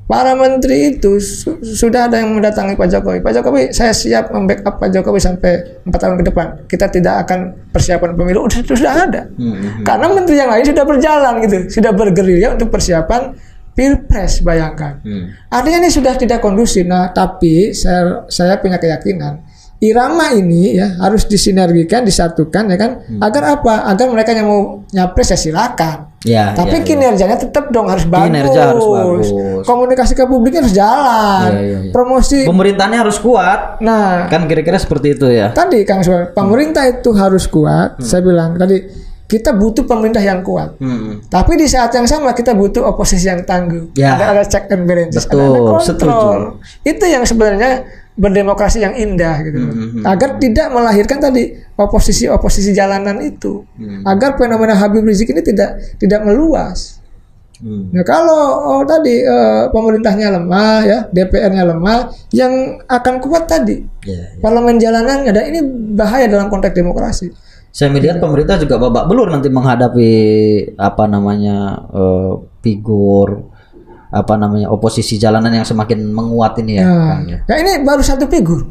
para 0.05 0.33
menteri 0.33 0.93
itu 0.93 1.17
su- 1.17 1.57
sudah 1.59 2.05
ada 2.05 2.17
yang 2.17 2.29
mendatangi 2.31 2.74
Pak 2.74 2.88
Jokowi 2.88 3.19
Pak 3.19 3.33
Jokowi 3.33 3.62
saya 3.69 3.89
siap 3.89 4.29
membackup 4.29 4.77
Pak 4.77 4.89
Jokowi 4.91 5.17
sampai 5.17 5.53
empat 5.81 6.00
tahun 6.00 6.15
ke 6.15 6.25
depan 6.25 6.47
kita 6.65 6.85
tidak 6.88 7.25
akan 7.25 7.39
persiapan 7.67 8.13
pemilu 8.13 8.45
udah 8.45 8.62
sudah 8.63 8.93
ada 9.01 9.21
Hmm. 9.31 9.81
karena 9.81 10.05
menteri 10.07 10.35
yang 10.35 10.47
lain 10.47 10.62
sudah 10.63 10.83
berjalan 10.83 11.33
gitu 11.41 11.57
sudah 11.71 11.91
bergerilya 11.91 12.53
untuk 12.53 12.69
persiapan 12.69 13.33
pilpres 13.71 14.39
bayangkan 14.39 15.01
Hmm. 15.01 15.33
Artinya 15.47 15.77
ini 15.79 15.89
sudah 15.89 16.13
tidak 16.13 16.39
kondusif. 16.39 16.83
Nah, 16.83 17.09
tapi 17.09 17.71
saya 17.71 18.24
saya 18.27 18.55
punya 18.55 18.77
keyakinan 18.77 19.41
irama 19.84 20.32
ini 20.32 20.79
ya 20.79 20.96
harus 21.03 21.27
disinergikan, 21.27 22.08
disatukan 22.08 22.72
ya 22.72 22.77
kan. 22.79 22.91
Agar 23.20 23.60
apa? 23.60 23.88
Agar 23.91 24.08
mereka 24.12 24.32
yang 24.32 24.48
mau 24.48 24.62
nyapres 24.91 25.36
ya 25.36 25.39
silakan. 25.39 26.15
Ya, 26.25 26.58
tapi 26.58 26.82
ya, 26.82 26.82
ya. 26.82 26.88
kinerjanya 26.89 27.38
tetap 27.38 27.70
dong 27.70 27.86
harus 27.86 28.10
bagus. 28.10 28.34
Kinerja 28.34 28.62
harus 28.74 28.82
bagus. 28.82 29.27
Komunikasi 29.62 30.17
ke 30.17 30.25
publiknya 30.25 30.65
harus 30.65 30.74
jalan. 30.74 31.50
Iya, 31.53 31.62
iya, 31.62 31.79
iya. 31.86 31.91
Promosi. 31.94 32.50
Pemerintahnya 32.50 33.05
harus 33.05 33.22
kuat. 33.22 33.77
Nah, 33.86 34.25
Kan 34.25 34.50
kira-kira 34.50 34.82
seperti 34.82 35.13
itu 35.13 35.29
ya. 35.29 35.53
tadi 35.53 35.86
Kang 35.86 36.01
Suar, 36.01 36.34
pemerintah 36.34 36.82
itu 36.89 37.13
harus 37.13 37.46
kuat. 37.46 38.01
Saya 38.01 38.25
bilang 38.25 38.58
tadi 38.58 38.82
kita 39.29 39.53
butuh 39.53 39.86
pemerintah 39.86 40.22
yang 40.22 40.41
kuat. 40.41 40.82
Hmm. 40.82 41.22
Tapi 41.29 41.62
di 41.62 41.70
saat 41.70 41.94
yang 41.94 42.10
sama 42.10 42.34
kita 42.34 42.58
butuh 42.58 42.86
oposisi 42.89 43.29
yang 43.29 43.46
tangguh. 43.46 43.94
Ya. 43.94 44.17
Ada 44.17 44.25
ada 44.34 44.44
check 44.50 44.65
and 44.74 44.89
balances, 44.89 45.29
Betul, 45.29 45.41
ada, 45.41 45.46
ada 45.46 45.62
kontrol. 45.62 45.82
setuju. 45.86 46.29
Itu 46.89 47.05
yang 47.05 47.22
sebenarnya 47.25 47.72
berdemokrasi 48.15 48.79
yang 48.79 48.95
indah 48.95 49.43
gitu. 49.43 49.57
loh. 49.60 49.72
Hmm, 49.75 50.03
Agar 50.07 50.39
tidak 50.39 50.72
melahirkan 50.72 51.19
tadi 51.19 51.51
oposisi-oposisi 51.75 52.72
jalanan 52.72 53.19
itu. 53.19 53.67
Hmm. 53.75 54.07
Agar 54.07 54.39
fenomena 54.39 54.75
Habib 54.75 55.03
Rizik 55.03 55.36
ini 55.36 55.43
tidak 55.43 55.75
tidak 56.00 56.24
meluas. 56.24 57.03
Hmm. 57.60 57.88
Nah, 57.91 58.03
kalau 58.03 58.67
oh, 58.79 58.84
tadi 58.84 59.24
eh, 59.24 59.63
pemerintahnya 59.72 60.27
lemah 60.31 60.79
ya, 60.84 61.00
DPR-nya 61.12 61.63
lemah, 61.72 62.12
yang 62.36 62.84
akan 62.84 63.24
kuat 63.24 63.48
tadi 63.48 63.79
Ya, 64.03 64.12
ya. 64.12 64.27
parlemen 64.43 64.75
jalanan 64.77 65.24
ada 65.24 65.41
ini 65.48 65.63
bahaya 65.95 66.27
dalam 66.27 66.51
konteks 66.51 66.75
demokrasi. 66.75 67.31
Saya 67.75 67.91
melihat 67.91 68.24
pemerintah 68.24 68.55
juga 68.55 68.79
babak 68.79 69.12
belur 69.12 69.27
nanti 69.27 69.51
menghadapi 69.51 70.12
apa 70.79 71.03
namanya 71.12 71.84
eh, 71.91 72.31
figur 72.63 73.54
apa 74.15 74.34
namanya 74.39 74.72
oposisi 74.72 75.19
jalanan 75.19 75.51
yang 75.51 75.67
semakin 75.67 76.07
menguat 76.07 76.55
ini 76.63 76.79
ya. 76.79 76.88
Nah, 76.88 77.19
ya. 77.27 77.38
ya 77.43 77.55
ini 77.60 77.84
baru 77.84 78.00
satu 78.00 78.31
figur. 78.31 78.63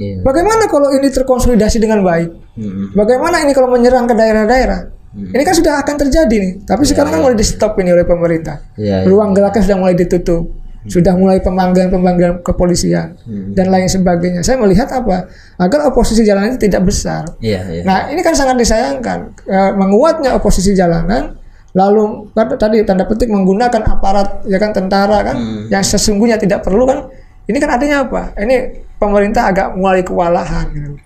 Iya. 0.00 0.24
Bagaimana 0.24 0.64
kalau 0.68 0.88
ini 0.96 1.12
terkonsolidasi 1.12 1.76
dengan 1.76 2.00
baik? 2.00 2.30
Hmm. 2.56 2.96
Bagaimana 2.96 3.44
ini 3.44 3.52
kalau 3.52 3.68
menyerang 3.68 4.08
ke 4.08 4.16
daerah-daerah? 4.16 4.96
Ini 5.18 5.42
kan 5.42 5.56
sudah 5.56 5.80
akan 5.82 5.94
terjadi 6.06 6.36
nih. 6.36 6.52
Tapi 6.68 6.84
sekarang 6.84 7.10
kan 7.16 7.20
mulai 7.24 7.36
di 7.36 7.44
stop 7.44 7.80
ini 7.80 7.90
oleh 7.90 8.04
pemerintah. 8.04 8.60
Iya, 8.76 9.02
iya. 9.02 9.08
Ruang 9.08 9.32
geraknya 9.32 9.64
sudah 9.64 9.78
mulai 9.80 9.96
ditutup. 9.96 10.52
Sudah 10.88 11.12
mulai 11.20 11.42
pemanggilan-pemanggilan 11.44 12.40
kepolisian 12.40 13.12
dan 13.52 13.66
lain 13.68 13.92
sebagainya. 13.92 14.40
Saya 14.40 14.56
melihat 14.56 14.88
apa? 14.88 15.28
Agar 15.60 15.84
oposisi 15.90 16.24
jalanan 16.24 16.56
itu 16.56 16.64
tidak 16.64 16.88
besar. 16.88 17.28
Iya, 17.44 17.60
iya. 17.68 17.82
Nah, 17.84 18.08
ini 18.08 18.24
kan 18.24 18.32
sangat 18.32 18.56
disayangkan. 18.56 19.36
Eh, 19.44 19.70
menguatnya 19.76 20.32
oposisi 20.32 20.72
jalanan 20.72 21.36
lalu 21.78 22.26
kan 22.34 22.50
tadi 22.58 22.82
tanda 22.82 23.06
petik 23.06 23.30
menggunakan 23.30 23.86
aparat 23.86 24.42
ya 24.44 24.58
kan 24.58 24.74
tentara 24.74 25.22
kan 25.22 25.36
Hmm. 25.38 25.70
yang 25.70 25.80
sesungguhnya 25.80 26.34
tidak 26.34 26.66
perlu 26.66 26.82
kan. 26.82 27.06
Ini 27.46 27.56
kan 27.56 27.70
artinya 27.70 28.04
apa? 28.04 28.34
Ini 28.36 28.56
pemerintah 28.98 29.48
agak 29.48 29.72
mulai 29.72 30.02
kewalahan 30.02 30.66
gitu. 30.68 30.98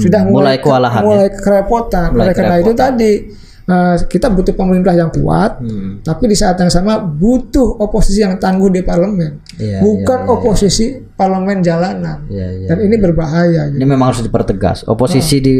Sudah 0.00 0.22
Hmm, 0.22 0.30
mulai 0.30 0.56
kewalahan, 0.56 1.02
ya. 1.02 1.04
mulai 1.04 1.28
kerepotan. 1.28 2.14
Mulai 2.14 2.30
Oleh 2.30 2.34
karena 2.38 2.56
itu 2.56 2.72
tadi 2.72 3.12
eh, 3.66 3.96
kita 4.02 4.26
butuh 4.26 4.50
pemerintah 4.50 4.90
yang 4.90 5.10
kuat, 5.10 5.62
Hmm. 5.62 6.02
tapi 6.02 6.26
di 6.26 6.34
saat 6.34 6.58
yang 6.58 6.66
sama 6.66 6.98
butuh 6.98 7.78
oposisi 7.78 8.18
yang 8.18 8.34
tangguh 8.34 8.66
di 8.66 8.82
parlemen, 8.82 9.38
Iya, 9.54 9.78
bukan 9.78 10.26
oposisi 10.26 10.98
parlemen 11.14 11.62
jalanan. 11.62 12.26
Iya, 12.26 12.48
iya. 12.50 12.66
Dan 12.66 12.82
ini 12.82 12.98
berbahaya. 12.98 13.70
Gitu. 13.70 13.78
Ini 13.78 13.86
memang 13.86 14.10
harus 14.10 14.26
dipertegas. 14.26 14.82
Oposisi 14.86 15.38
di 15.38 15.54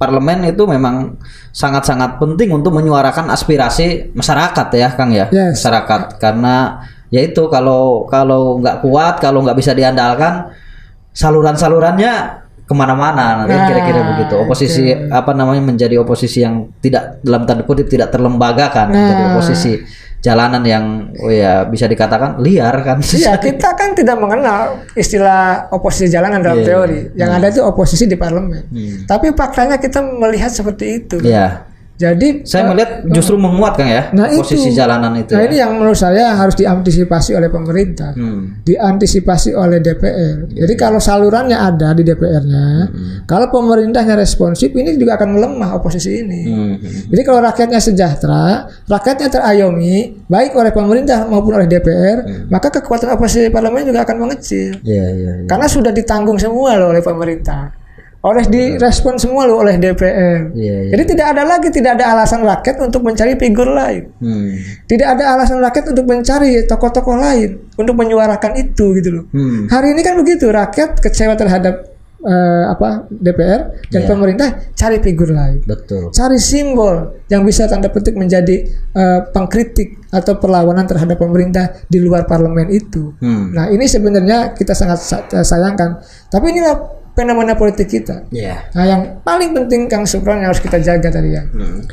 parlemen 0.00 0.48
itu 0.48 0.64
memang 0.64 1.20
sangat-sangat 1.52 2.16
penting 2.16 2.48
untuk 2.56 2.72
menyuarakan 2.72 3.28
aspirasi 3.28 4.16
masyarakat 4.16 4.66
ya, 4.72 4.88
Kang 4.96 5.12
ya. 5.12 5.28
Yes. 5.28 5.60
Masyarakat 5.60 6.16
karena 6.16 6.80
ya 7.12 7.20
itu 7.20 7.44
kalau 7.52 8.08
kalau 8.08 8.56
nggak 8.64 8.80
kuat, 8.80 9.20
kalau 9.20 9.44
nggak 9.44 9.60
bisa 9.60 9.76
diandalkan 9.76 10.48
saluran-salurannya 11.12 12.40
ke 12.64 12.72
mana-mana 12.72 13.44
nanti 13.44 13.52
Nah, 13.52 13.66
kira-kira 13.66 14.00
begitu. 14.14 14.34
Oposisi 14.40 14.94
apa 15.10 15.34
namanya 15.34 15.60
menjadi 15.60 16.00
oposisi 16.00 16.40
yang 16.46 16.70
tidak 16.80 17.18
dalam 17.20 17.42
tanda 17.44 17.66
kutip 17.66 17.90
tidak 17.90 18.08
terlembagakan, 18.14 18.94
menjadi 18.94 19.22
Nah. 19.26 19.30
oposisi 19.36 19.74
jalanan 20.20 20.60
yang 20.68 20.84
oh 21.16 21.32
ya 21.32 21.64
bisa 21.64 21.88
dikatakan 21.88 22.40
liar 22.44 22.76
kan. 22.84 23.00
Iya, 23.00 23.40
kita 23.40 23.72
kan 23.72 23.96
tidak 23.96 24.20
mengenal 24.20 24.84
istilah 24.92 25.72
oposisi 25.72 26.12
jalanan 26.12 26.44
dalam 26.44 26.60
Iya, 26.60 26.66
teori. 26.68 27.00
Yang 27.16 27.30
ada 27.32 27.46
itu 27.48 27.60
oposisi 27.64 28.04
di 28.04 28.16
parlemen. 28.20 28.68
Hmm. 28.68 28.96
Tapi 29.08 29.32
faktanya 29.32 29.80
kita 29.80 30.04
melihat 30.04 30.52
seperti 30.52 31.04
itu. 31.04 31.16
Iya. 31.24 31.69
Jadi 32.00 32.48
Saya 32.48 32.64
melihat 32.64 33.04
justru 33.12 33.36
menguat 33.36 33.76
Kang 33.76 33.92
ya 33.92 34.08
Nah, 34.16 34.32
posisi 34.32 34.72
itu. 34.72 34.80
jalanan 34.80 35.12
itu. 35.20 35.36
nah 35.36 35.44
ya. 35.44 35.52
ini 35.52 35.56
yang 35.60 35.76
menurut 35.76 36.00
saya 36.00 36.32
harus 36.32 36.56
diantisipasi 36.56 37.36
oleh 37.36 37.52
pemerintah. 37.52 38.16
Hmm. 38.16 38.64
diantisipasi 38.64 39.52
oleh 39.52 39.84
DPR. 39.84 40.48
Jadi 40.48 40.74
kalau 40.80 40.96
salurannya 40.96 41.54
ada 41.54 41.92
di 41.92 42.00
DPR-nya, 42.00 42.88
kalau 43.28 43.52
pemerintahnya 43.52 44.16
responsif, 44.16 44.72
ini 44.72 44.96
juga 44.96 45.20
akan 45.20 45.36
melemah 45.36 45.76
oposisi 45.76 46.24
ini. 46.24 46.42
Hmm. 46.48 46.74
Jadi 47.12 47.20
kalau 47.20 47.44
rakyatnya 47.44 47.80
sejahtera, 47.82 48.64
rakyatnya 48.86 49.28
terayomi, 49.28 50.24
baik 50.24 50.56
oleh 50.56 50.72
pemerintah 50.72 51.26
maupun 51.26 51.58
oleh 51.58 51.66
DPR, 51.66 52.48
maka 52.48 52.70
kekuatan 52.70 53.12
oposisi 53.12 53.50
parlemen 53.50 53.84
juga 53.84 54.06
akan 54.06 54.16
mengecil. 54.16 54.80
Iya, 54.80 55.06
iya, 55.12 55.32
iya. 55.42 55.46
Karena 55.46 55.66
sudah 55.68 55.92
ditanggung 55.92 56.38
semua 56.38 56.78
loh 56.78 56.94
oleh 56.94 57.04
pemerintah. 57.04 57.79
Oleh 58.20 58.44
direspon 58.44 59.16
semua 59.16 59.48
loh 59.48 59.64
oleh 59.64 59.80
DPR. 59.80 60.52
Iya, 60.52 60.76
iya. 60.84 60.90
Jadi 60.92 61.02
tidak 61.08 61.26
ada 61.32 61.42
lagi 61.42 61.72
tidak 61.72 61.96
ada 61.96 62.12
alasan 62.12 62.44
rakyat 62.44 62.76
untuk 62.78 63.00
mencari 63.00 63.32
figur 63.34 63.72
lain. 63.72 64.12
Hmm. 64.20 64.60
Tidak 64.84 65.08
ada 65.08 65.32
alasan 65.32 65.56
rakyat 65.58 65.88
untuk 65.88 66.04
mencari 66.04 66.68
tokoh-tokoh 66.68 67.16
lain 67.16 67.72
untuk 67.74 67.96
menyuarakan 67.96 68.52
itu 68.54 68.92
gitu 68.94 69.08
loh. 69.10 69.24
Hmm. 69.32 69.66
Hari 69.66 69.96
ini 69.96 70.04
kan 70.04 70.14
begitu, 70.14 70.46
rakyat 70.46 71.00
kecewa 71.00 71.32
terhadap 71.32 71.88
eh, 72.20 72.64
apa 72.68 73.08
DPR 73.08 73.88
dan 73.88 74.04
Iya. 74.04 74.08
pemerintah 74.12 74.48
cari 74.70 75.00
figur 75.00 75.32
lain. 75.32 75.64
Betul. 75.64 76.12
Cari 76.12 76.36
simbol 76.36 77.24
yang 77.26 77.40
bisa 77.40 77.64
tanda 77.64 77.88
petik 77.88 78.12
menjadi 78.12 78.68
eh, 78.92 79.20
pengkritik 79.32 79.96
atau 80.12 80.36
perlawanan 80.36 80.84
terhadap 80.84 81.16
pemerintah 81.16 81.72
di 81.88 81.96
luar 81.96 82.28
parlemen 82.28 82.68
itu. 82.68 83.16
Hmm. 83.16 83.56
Nah, 83.56 83.72
ini 83.72 83.88
sebenarnya 83.88 84.52
kita 84.52 84.76
sangat 84.76 85.00
sa- 85.00 85.24
sayangkan. 85.24 86.04
Tapi 86.28 86.52
inilah 86.52 86.99
fenomena 87.14 87.54
politik 87.58 87.90
kita. 87.90 88.26
Iya. 88.30 88.70
Nah, 88.74 88.84
yang 88.86 89.02
paling 89.22 89.50
penting 89.52 89.90
Kang 89.90 90.06
Supran 90.06 90.42
yang 90.42 90.52
harus 90.52 90.62
kita 90.62 90.78
jaga 90.78 91.08
tadi 91.10 91.34
ya. 91.34 91.42
Hmm. 91.46 91.84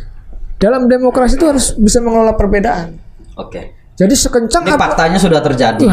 Dalam 0.57 0.89
demokrasi 0.89 1.37
itu 1.37 1.45
harus 1.45 1.73
bisa 1.77 2.01
mengelola 2.01 2.33
perbedaan. 2.33 2.97
Oke. 3.37 3.77
Jadi 3.97 4.13
sekencang 4.13 4.61
Ini 4.61 4.77
apa? 4.77 4.93
faktanya 4.93 5.17
sudah 5.17 5.41
terjadi, 5.41 5.85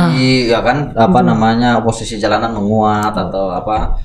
ya 0.52 0.60
kan? 0.60 0.92
Apa 0.92 1.24
namanya 1.24 1.80
posisi 1.80 2.20
jalanan 2.20 2.52
menguat 2.52 3.16
atau 3.16 3.48
apa? 3.48 3.96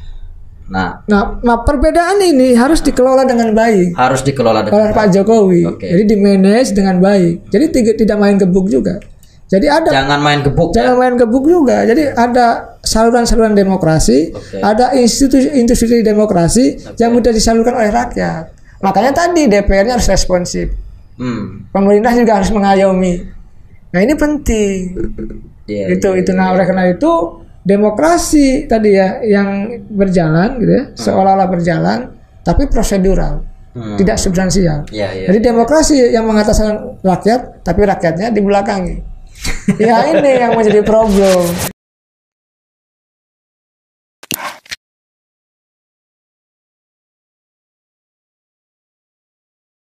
Nah, 0.69 1.03
Nah, 1.09 1.41
nah 1.41 1.57
perbedaan 1.65 2.21
ini 2.21 2.53
harus 2.53 2.79
dikelola 2.85 3.25
dengan 3.25 3.57
baik 3.57 3.97
harus 3.97 4.21
dikelola 4.21 4.61
dengan 4.61 4.77
oleh 4.77 4.89
Pak 4.93 5.07
Jokowi. 5.17 5.61
Oke. 5.65 5.87
Jadi 5.89 6.03
di 6.05 6.15
manage 6.15 6.71
dengan 6.77 7.01
baik. 7.01 7.49
Jadi 7.49 7.65
tidak 7.73 7.95
tidak 8.05 8.17
main 8.21 8.37
gebuk 8.37 8.69
juga. 8.69 9.01
Jadi 9.49 9.65
ada 9.65 9.89
jangan 9.89 10.21
main 10.21 10.45
gebuk 10.45 10.69
ya. 10.71 10.85
jangan 10.85 10.95
main 11.01 11.15
gebuk 11.17 11.43
juga. 11.49 11.81
Jadi 11.81 12.05
ada 12.13 12.77
saluran-saluran 12.85 13.57
demokrasi, 13.57 14.29
Oke. 14.29 14.61
ada 14.61 14.93
institusi-institusi 14.93 16.05
demokrasi 16.05 16.77
yang 17.01 17.17
mudah 17.17 17.33
disalurkan 17.33 17.73
oleh 17.73 17.89
rakyat. 17.89 18.53
Makanya 18.79 19.11
tadi 19.11 19.49
DPR-nya 19.49 19.97
harus 19.97 20.05
responsif. 20.05 20.69
Hmm. 21.17 21.65
Pemerintah 21.73 22.13
juga 22.13 22.37
harus 22.39 22.53
mengayomi. 22.53 23.25
Nah 23.89 23.99
ini 23.99 24.13
penting. 24.13 24.77
Iya, 25.65 25.97
itu 25.97 26.09
itu 26.13 26.31
nah 26.33 26.53
oleh 26.53 26.65
karena 26.65 26.85
itu 26.89 27.11
demokrasi 27.61 28.65
tadi 28.65 28.97
ya 28.97 29.21
yang 29.21 29.49
berjalan 29.91 30.57
gitu 30.57 30.71
ya 30.73 30.83
seolah-olah 30.97 31.45
berjalan 31.45 31.99
tapi 32.41 32.65
prosedural 32.65 33.45
Hmm. 33.69 33.95
tidak 34.01 34.17
substansial. 34.17 34.81
Iya, 34.89 35.13
iya. 35.13 35.25
Jadi 35.29 35.39
demokrasi 35.45 36.09
yang 36.09 36.25
mengataskan 36.25 36.99
rakyat 37.05 37.61
tapi 37.61 37.85
rakyatnya 37.85 38.33
dibelakangi. 38.33 38.97
Ya 39.79 40.11
ini 40.11 40.31
yang 40.39 40.53
menjadi 40.57 40.81
problem. 40.83 41.47